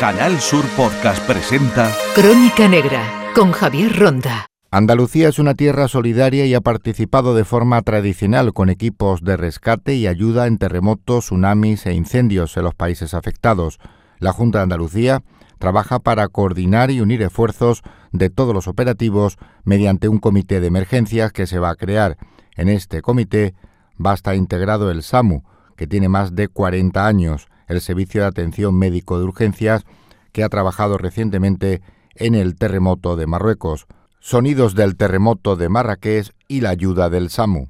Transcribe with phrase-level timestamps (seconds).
[0.00, 3.02] Canal Sur Podcast presenta Crónica Negra
[3.34, 4.46] con Javier Ronda.
[4.70, 9.96] Andalucía es una tierra solidaria y ha participado de forma tradicional con equipos de rescate
[9.96, 13.78] y ayuda en terremotos, tsunamis e incendios en los países afectados.
[14.20, 15.22] La Junta de Andalucía
[15.58, 21.30] trabaja para coordinar y unir esfuerzos de todos los operativos mediante un comité de emergencias
[21.30, 22.16] que se va a crear.
[22.56, 23.54] En este comité
[24.02, 25.42] va a estar integrado el SAMU,
[25.76, 29.83] que tiene más de 40 años, el Servicio de Atención Médico de Urgencias,
[30.31, 31.81] que ha trabajado recientemente
[32.15, 33.85] en el terremoto de Marruecos.
[34.19, 37.69] Sonidos del terremoto de Marrakech y la ayuda del SAMU.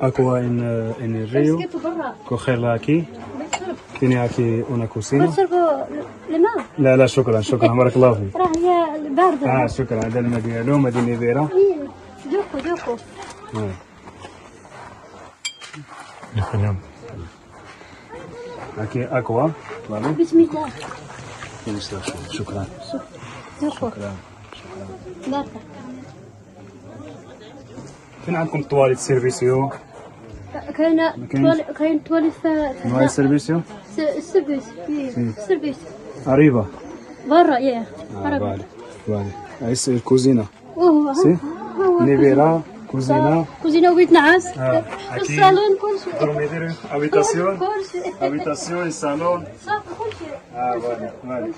[0.00, 0.60] Agua en,
[1.00, 1.58] en el río,
[2.26, 3.06] cogerla aquí.
[3.98, 5.30] Tiene aquí una cocina.
[6.78, 10.78] لا لا شكرا شكرا بارك الله فيك راه هي باردة اه شكرا هذا الماء ديالو
[10.78, 11.88] مدينه بيرة إيه،
[12.32, 12.96] جوكو
[16.35, 16.75] Español.
[18.77, 19.49] Aquí, أكوا
[19.89, 20.07] ¿vale?
[20.19, 20.69] بسم الله.
[22.29, 22.65] شكرا.
[23.61, 24.15] شكرا.
[25.21, 25.45] شكرا.
[28.25, 29.69] فين عندكم الطواليت سيرفيسيو؟
[30.77, 31.11] كاين
[31.79, 33.61] كاين طواليت في نوايا سيرفيسيو؟
[33.95, 35.87] سيرفيسيو سيرفيسيو.
[36.25, 36.65] قريبة.
[37.29, 37.85] برا ياه.
[38.23, 38.57] قريبة.
[39.07, 39.75] فالي.
[39.87, 40.45] الكوزينة.
[40.77, 41.13] اوه.
[41.13, 41.37] سي؟
[42.01, 42.61] نيفيرا.
[42.91, 44.47] كوزينه كوزينه وبيت نعاس
[45.17, 47.59] الصالون كل شيء دورميدير هابيتاسيون
[48.21, 51.51] هابيتاسيون الصالون صافي كل شيء آه فوالا فوالا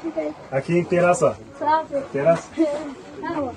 [0.53, 2.39] أكيد تيراسه صافي تيراس
[3.23, 3.51] ها هو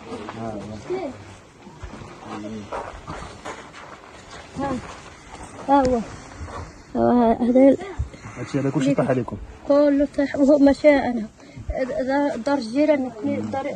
[4.58, 4.70] ها
[5.68, 6.00] هو ها هو
[7.40, 7.76] هذا
[8.36, 9.36] هادشي هذا كلشي طاح عليكم
[9.68, 11.26] كله طاح وهو ماشي أنا
[12.46, 13.10] دار الجيران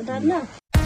[0.06, 0.42] دارنا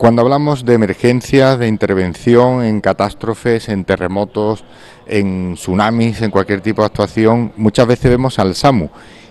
[0.00, 4.64] Cuando hablamos de emergencias, de intervención en catástrofes, en terremotos,
[5.06, 8.88] en tsunamis, en cualquier tipo de actuación, muchas veces vemos al SAMU.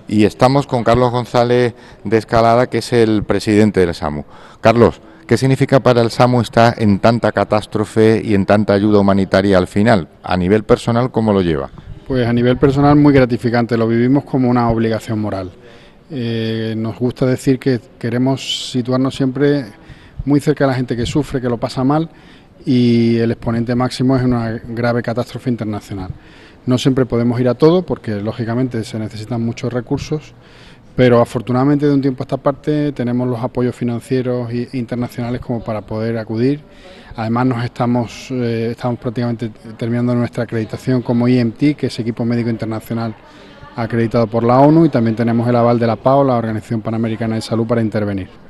[0.07, 4.25] Y estamos con Carlos González de Escalada, que es el presidente del SAMU.
[4.61, 9.57] Carlos, ¿qué significa para el SAMU estar en tanta catástrofe y en tanta ayuda humanitaria
[9.57, 10.07] al final?
[10.21, 11.71] A nivel personal, ¿cómo lo lleva?
[12.07, 15.49] Pues a nivel personal muy gratificante, lo vivimos como una obligación moral.
[16.11, 19.65] Eh, nos gusta decir que queremos situarnos siempre
[20.25, 22.09] muy cerca de la gente que sufre, que lo pasa mal
[22.65, 26.09] y el exponente máximo es una grave catástrofe internacional.
[26.65, 30.33] No siempre podemos ir a todo porque lógicamente se necesitan muchos recursos,
[30.95, 35.63] pero afortunadamente de un tiempo a esta parte tenemos los apoyos financieros e internacionales como
[35.63, 36.61] para poder acudir.
[37.15, 42.49] Además nos estamos, eh, estamos prácticamente terminando nuestra acreditación como IMT, que es equipo médico
[42.49, 43.15] internacional
[43.75, 47.35] acreditado por la ONU, y también tenemos el aval de la PAO, la Organización Panamericana
[47.35, 48.48] de Salud, para intervenir.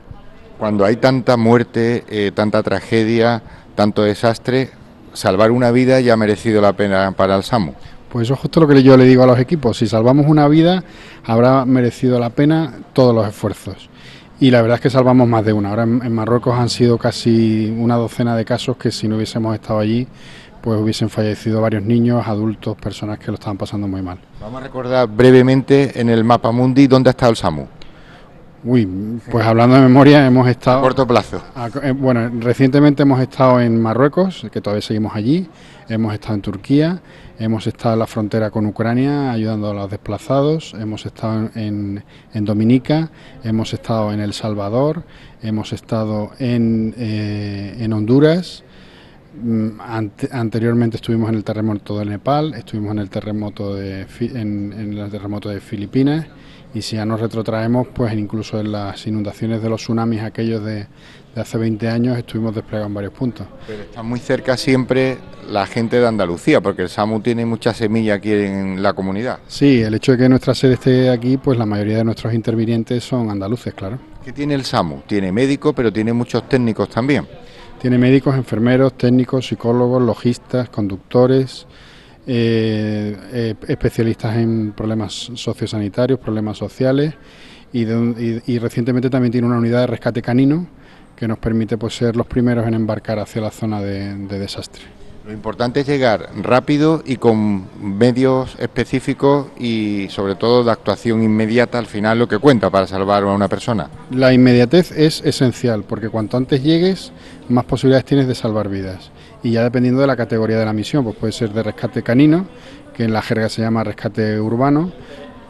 [0.60, 3.42] Cuando hay tanta muerte, eh, tanta tragedia,
[3.76, 4.70] tanto desastre,
[5.14, 7.76] salvar una vida ya ha merecido la pena para el SAMU.
[8.12, 9.78] Pues eso es justo lo que yo le digo a los equipos.
[9.78, 10.84] Si salvamos una vida,
[11.24, 13.90] habrá merecido la pena todos los esfuerzos.
[14.42, 15.70] Y la verdad es que salvamos más de una.
[15.70, 19.80] Ahora en, Marruecos han sido casi una docena de casos que si no hubiésemos estado
[19.80, 20.08] allí,
[20.62, 24.18] pues hubiesen fallecido varios niños, adultos, personas que lo estaban pasando muy mal.
[24.42, 27.79] Vamos a recordar brevemente en el mapa mundi dónde ha estado el SAMU.
[28.64, 28.86] Uy,
[29.32, 30.82] pues hablando de memoria, hemos A estado...
[30.82, 31.42] corto plazo.
[31.56, 35.48] A- eh, Bueno, recientemente hemos estado en Marruecos, que todavía seguimos allí,
[35.88, 37.02] hemos estado en Turquía,
[37.40, 42.04] hemos estado en la frontera con Ucrania ayudando a los desplazados, hemos estado en,
[42.34, 43.10] en Dominica,
[43.46, 45.04] hemos estado en El Salvador,
[45.42, 48.64] hemos estado en, eh, en Honduras,
[49.42, 54.32] Mm, ante- anteriormente estuvimos en el terremoto de Nepal, estuvimos en el terremoto de, Fi-
[54.36, 56.26] en, en el terremoto de Filipinas
[56.74, 60.88] y si ya nos retrotraemos, pues incluso en las inundaciones de los tsunamis aquellos de,
[61.36, 63.48] de hace 20 años estuvimos desplegados en varios puntos.
[63.68, 65.18] Pero está muy cerca siempre
[65.50, 69.40] la gente de Andalucía, porque el SAMU tiene mucha semilla aquí en la comunidad.
[69.48, 73.04] Sí, el hecho de que nuestra sede esté aquí, pues la mayoría de nuestros intervinientes
[73.04, 73.98] son andaluces, claro.
[74.24, 75.02] ¿Qué tiene el SAMU?
[75.08, 77.28] Tiene médico, pero tiene muchos técnicos también.
[77.82, 81.66] Tiene médicos, enfermeros, técnicos, psicólogos, logistas, conductores,
[82.32, 87.16] eh, eh, especialistas en problemas sociosanitarios, problemas sociales
[87.74, 90.68] y, y- recientemente también tiene una unidad de rescate canino
[91.16, 94.99] que nos permite pues, ser los primeros en embarcar hacia la zona de desastre.
[95.30, 101.78] Lo importante es llegar rápido y con medios específicos y sobre todo de actuación inmediata
[101.78, 103.92] al final lo que cuenta para salvar a una persona.
[104.10, 107.12] La inmediatez es esencial porque cuanto antes llegues
[107.48, 109.12] más posibilidades tienes de salvar vidas
[109.44, 112.48] y ya dependiendo de la categoría de la misión, pues puede ser de rescate canino,
[112.96, 114.92] que en la jerga se llama rescate urbano,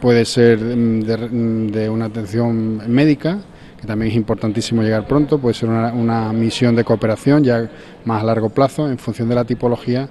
[0.02, 3.38] puede ser mm, mm, de, una atención médica,
[3.80, 7.68] que también es importantísimo llegar pronto, puede ser una, misión de cooperación ya
[8.04, 10.08] más a largo plazo, en función de la tipología,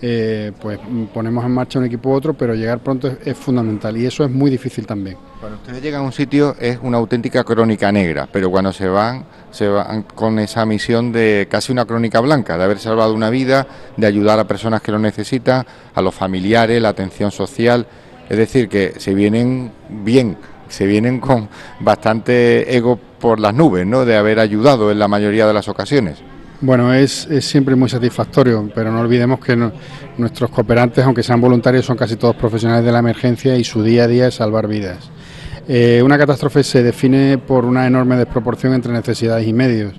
[0.00, 3.96] eh, pues mm, ponemos en marcha un equipo u otro, pero llegar pronto es, fundamental
[3.96, 5.16] y eso es muy difícil también.
[5.40, 9.24] Cuando ustedes llegan a un sitio es una auténtica crónica negra, pero cuando se van,
[9.50, 13.66] se van con esa misión de casi una crónica blanca, de haber salvado una vida,
[13.96, 17.84] de ayudar a personas que lo necesitan, a los familiares, la atención social.
[18.28, 20.36] Es decir, que se vienen bien,
[20.68, 21.48] se vienen con
[21.80, 24.04] bastante ego por las nubes, ¿no?
[24.04, 26.18] De haber ayudado en la mayoría de las ocasiones.
[26.60, 29.56] Bueno, es, siempre muy satisfactorio, pero no olvidemos que
[30.16, 34.04] nuestros cooperantes, aunque sean voluntarios, son casi todos profesionales de la emergencia y su día
[34.04, 35.08] a día es salvar vidas.
[35.68, 39.92] Eh, una catástrofe se define por una enorme desproporción entre necesidades y medios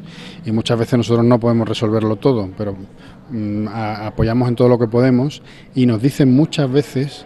[0.43, 2.75] y muchas veces nosotros no podemos resolverlo todo, pero
[3.29, 5.41] mm, apoyamos en todo lo que podemos
[5.75, 7.25] y nos dicen muchas veces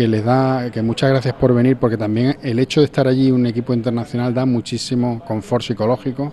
[0.00, 3.30] que les da que muchas gracias por venir porque también el hecho de estar allí
[3.30, 6.32] un equipo internacional da muchísimo confort psicológico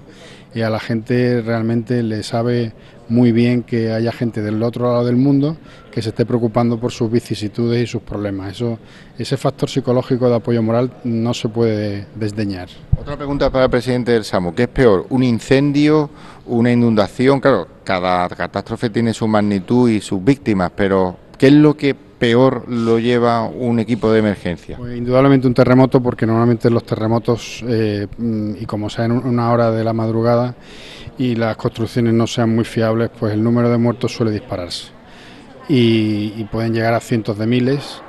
[0.56, 2.72] y a la gente realmente le sabe
[3.10, 5.58] muy bien que haya gente del otro lado del mundo
[5.92, 8.54] que se esté preocupando por sus vicisitudes y sus problemas.
[8.54, 8.80] Eso,
[9.18, 12.70] ese factor psicológico de apoyo moral no se puede desdeñar.
[12.98, 14.56] Otra pregunta para el presidente del SAMU.
[14.56, 16.10] ¿Qué es peor, un incendio,
[16.46, 17.42] una inundación?
[17.42, 22.68] Claro, cada catástrofe tiene su magnitud y sus víctimas, pero ¿qué es lo que peor
[22.68, 24.78] lo lleva un equipo de emergencia?
[24.78, 28.08] Pues indudablemente un terremoto, porque normalmente los terremotos, eh,
[28.60, 30.56] y como sea en una hora de la madrugada
[31.18, 34.92] y las construcciones no sean muy fiables, pues el número de muertos suele dispararse.
[35.70, 38.02] Y, pueden llegar a cientos de miles.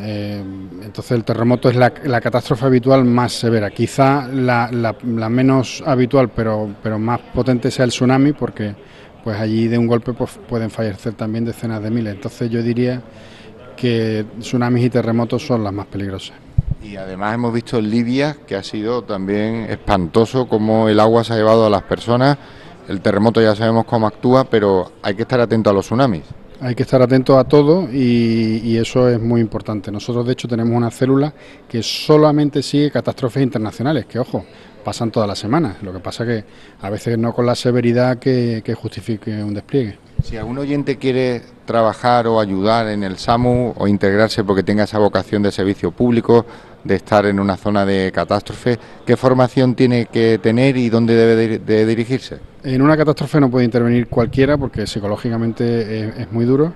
[0.00, 0.42] Eh,
[0.82, 3.70] entonces el terremoto es la, catástrofe habitual más severa.
[3.70, 8.74] Quizá la, la, menos habitual, pero, pero más potente sea el tsunami, porque
[9.24, 12.14] pues allí de un golpe pues, pueden fallecer también decenas de miles.
[12.14, 13.02] Entonces yo diría
[13.76, 16.36] que tsunamis y terremotos son las más peligrosas.
[16.82, 21.32] Y además hemos visto en Libia que ha sido también espantoso cómo el agua se
[21.32, 22.38] ha llevado a las personas.
[22.88, 26.22] El terremoto ya sabemos cómo actúa, pero hay que estar atento a los tsunamis.
[26.60, 29.92] Hay que estar atento a todo y, y, eso es muy importante.
[29.92, 31.32] Nosotros de hecho tenemos una célula
[31.68, 34.44] que solamente sigue catástrofes internacionales, que ojo,
[34.84, 35.76] pasan todas las semanas.
[35.82, 36.44] Lo que pasa que
[36.80, 39.98] a veces no con la severidad que, justifique un despliegue.
[40.22, 44.98] Si algún oyente quiere trabajar o ayudar en el SAMU o integrarse porque tenga esa
[44.98, 46.44] vocación de servicio público,
[46.82, 51.58] de estar en una zona de catástrofe, ¿qué formación tiene que tener y dónde debe
[51.58, 52.38] de dirigirse?
[52.64, 56.72] En una catástrofe no puede intervenir cualquiera porque psicológicamente es muy duro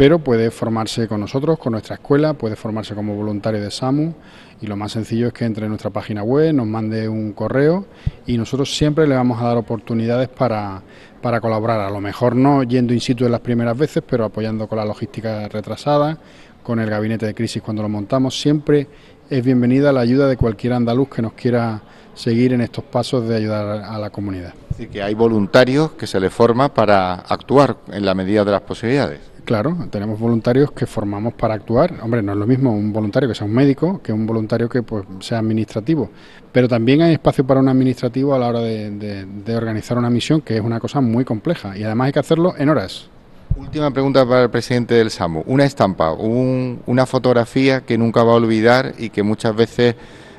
[0.00, 4.14] pero puede formarse con nosotros, con nuestra escuela, puede formarse como voluntario de SAMU
[4.62, 7.84] y lo más sencillo es que entre en nuestra página web, nos mande un correo
[8.26, 10.80] y nosotros siempre le vamos a dar oportunidades para,
[11.20, 14.66] para colaborar, a lo mejor no yendo in situ en las primeras veces, pero apoyando
[14.68, 16.16] con la logística retrasada,
[16.62, 18.86] con el gabinete de crisis cuando lo montamos, siempre
[19.28, 21.82] es bienvenida la ayuda de cualquier andaluz que nos quiera
[22.14, 24.54] seguir en estos pasos de ayudar a la comunidad.
[24.70, 28.50] Es decir, que hay voluntarios que se les forma para actuar en la medida de
[28.50, 29.29] las posibilidades.
[29.44, 31.94] Claro, tenemos voluntarios que formamos para actuar.
[32.02, 34.82] Hombre, no es lo mismo un voluntario que sea un médico que un voluntario que
[34.82, 36.10] pues, sea administrativo.
[36.52, 40.56] Pero también hay espacio para un administrativo a la hora de, organizar una misión, que
[40.56, 41.76] es una cosa muy compleja.
[41.76, 43.08] Y además hay que hacerlo en horas.
[43.56, 45.42] Última pregunta para el presidente del SAMU.
[45.46, 49.94] Una estampa, una fotografía que nunca va a olvidar y que muchas veces,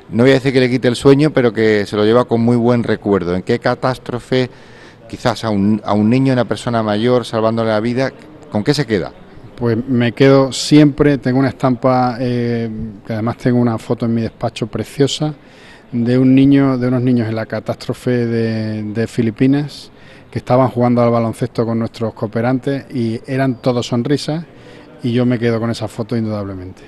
[0.09, 2.41] no voy a decir que le quite el sueño, pero que se lo lleva con
[2.41, 3.35] muy buen recuerdo.
[3.35, 4.49] ¿En qué catástrofe,
[5.09, 8.11] quizás a un, a un niño, una persona mayor, salvándole la vida,
[8.51, 9.13] ¿Con qué se queda?
[9.55, 12.69] Pues me quedo siempre, tengo una estampa, eh,
[13.05, 15.33] que además tengo una foto en mi despacho preciosa,
[15.91, 19.91] de un niño, de unos niños en la catástrofe de, Filipinas,
[20.29, 24.45] que estaban jugando al baloncesto con nuestros cooperantes y eran todos sonrisas
[25.03, 26.81] y yo me quedo con esa foto indudablemente.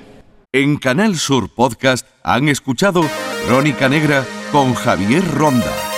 [0.51, 3.01] En Canal Sur Podcast han escuchado
[3.47, 5.92] Crónica Negra con Javier Ronda.